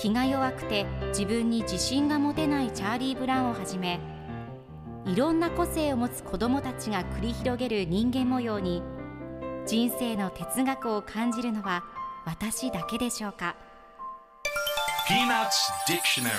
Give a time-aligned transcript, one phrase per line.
[0.00, 4.00] 気が弱くて自分に自信が持てないチャーリー・ブラウンをはじめ
[5.04, 8.82] いろんな個性を持つ子どもたちが繰り広げる人間模様に
[9.66, 11.84] 人生の哲学を感じるのは
[12.24, 13.56] 私だけでしょうか
[15.06, 15.50] ？Peanuts
[15.86, 16.30] Dictionary.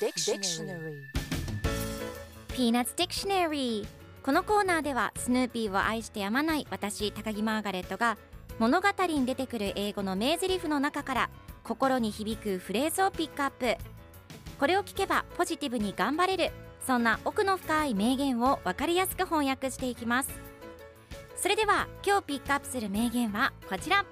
[0.00, 1.24] Peanuts Dictionary.
[2.54, 3.86] Peanuts Dictionary.
[4.24, 8.16] このコーナーではスヌーピーを愛してやまない私高木マーガレットが
[8.58, 11.30] 物語に出てくる英語の名台詞の中から
[11.64, 13.76] 心に響くフレーズをピックアップ
[14.60, 16.52] これを聞けばポジティブに頑張れる
[16.86, 20.30] そんな奥の深い名言を分かりやすく翻訳していきます
[21.36, 24.04] それでは今日ピックアップする名言はこちら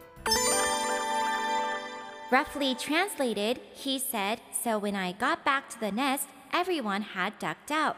[2.31, 7.71] Roughly translated, he said, so when I got back to the nest, everyone had ducked
[7.71, 7.97] out.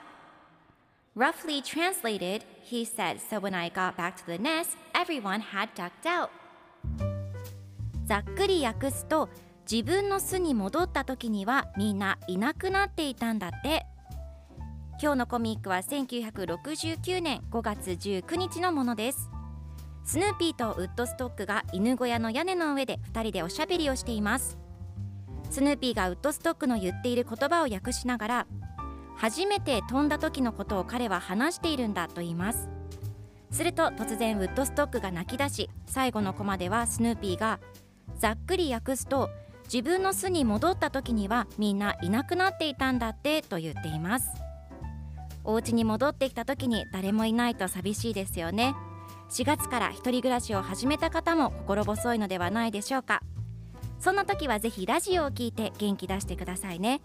[1.14, 6.04] Roughly translated, he said, so when I got back to the nest, everyone had ducked
[6.04, 6.30] out.
[8.06, 9.28] ざっくり訳すと、
[9.70, 13.86] 自分の巣に戻った時にはみんないなくなっていたんだって。
[15.02, 19.30] 今日のコミックは1969年5月19日のものです。
[20.06, 24.58] スヌーピーとウッドストックが犬小屋の屋根の上で2人でおしゃべりをしています
[25.50, 28.46] スヌーピーがウッドストックの言っている言葉を訳しながら
[29.16, 32.68] 初めて飛んだ時のことを彼は話しているんだと言います
[33.50, 37.60] すると突然ウッドストックが泣き出し最後のコマではスヌーピーが
[38.18, 39.30] ざっくり訳すと
[39.64, 44.28] 自分の巣に戻った時にはみんないなくなっていたんだってと言っています。
[45.44, 48.74] お家に戻ってきた時に誰もいないと寂しいですよね。
[49.30, 53.20] 4月から一人暮らしを始めた方も心細いのではないでしょうか。
[53.98, 57.00] そんな時はぜひラジオを聞いて元気出してくださいね。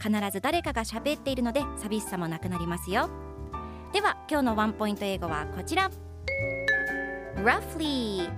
[0.00, 3.10] 必ず誰かが喋っているので寂しさもなくなりますよ。
[3.92, 5.90] では今日のワンポイント英語はこちら。
[7.36, 8.30] Roughly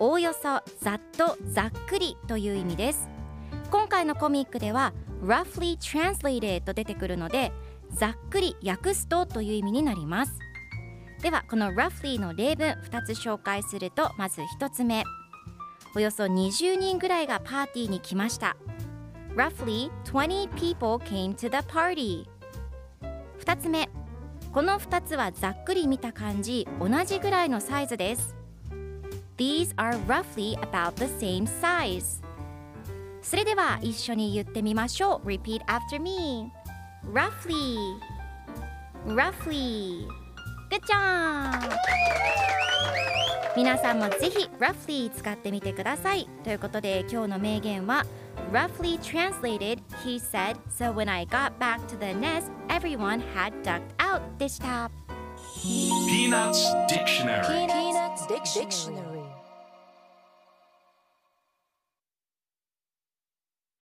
[0.00, 3.17] おおよそざっとざっくりという意味です。
[3.70, 4.92] 今回のコミックでは
[5.22, 7.52] roughly translated と出てくるので
[7.92, 10.38] ざっくり訳すとという意味になります。
[11.22, 15.04] ではこの roughly の例文2つ紹介するとまず1つ目。
[15.94, 18.56] およそ20人ぐらいがパーティーに来ました。
[19.34, 22.26] Roughly 20 people came to the party
[23.44, 23.88] 2つ目。
[24.52, 28.34] この2つはざっくり見た感じ同じぐらいのサイズです。
[29.36, 32.27] These are roughly about the same size
[33.28, 36.50] それでは一緒に言ってみましょう Repeat after me
[37.12, 37.76] Roughly
[39.06, 40.06] Roughly
[40.70, 41.68] Good job!
[43.54, 48.06] 皆さんもぜひ roughly 使ってみてくださいということで今日の名言は
[48.50, 53.82] roughly translated he said so when I got back to the nest everyone had ducked
[53.98, 54.90] out でした
[55.62, 59.17] Peanuts Dictionary Peanuts Dictionary.